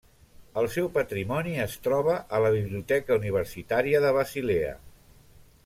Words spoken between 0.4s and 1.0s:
El seu